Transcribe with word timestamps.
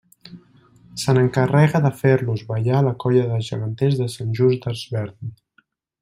Se 1.01 1.13
n'encarrega 1.17 1.81
de 1.83 1.91
fer-los 1.99 2.43
ballar 2.51 2.79
la 2.87 2.93
Colla 3.03 3.25
de 3.33 3.37
Geganters 3.51 3.99
de 4.03 4.07
Sant 4.15 4.33
Just 4.39 4.65
Desvern. 4.71 5.35